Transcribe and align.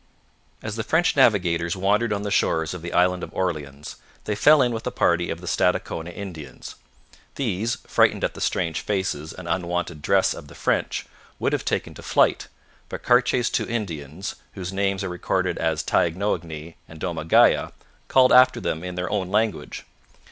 As 0.63 0.77
the 0.77 0.83
French 0.83 1.15
navigators 1.15 1.75
wandered 1.75 2.11
on 2.11 2.23
the 2.23 2.31
shores 2.31 2.73
of 2.73 2.81
the 2.81 2.91
Island 2.91 3.21
of 3.21 3.31
Orleans, 3.35 3.97
they 4.23 4.33
fell 4.33 4.63
in 4.63 4.71
with 4.73 4.87
a 4.87 4.91
party 4.91 5.29
of 5.29 5.41
the 5.41 5.47
Stadacona 5.47 6.09
Indians. 6.09 6.73
These, 7.35 7.75
frightened 7.85 8.23
at 8.23 8.33
the 8.33 8.41
strange 8.41 8.79
faces 8.81 9.31
and 9.31 9.47
unwonted 9.47 10.01
dress 10.01 10.33
of 10.33 10.47
the 10.47 10.55
French, 10.55 11.05
would 11.37 11.53
have 11.53 11.65
taken 11.65 11.93
to 11.93 12.01
flight, 12.01 12.47
but 12.89 13.03
Cartier's 13.03 13.51
two 13.51 13.67
Indians, 13.67 14.33
whose 14.53 14.73
names 14.73 15.03
are 15.03 15.09
recorded 15.09 15.59
as 15.59 15.83
Taignoagny 15.83 16.77
and 16.89 16.99
Domagaya, 16.99 17.71
called 18.07 18.33
after 18.33 18.59
them 18.59 18.83
in 18.83 18.95
their 18.95 19.11
own 19.11 19.29
language. 19.29 19.85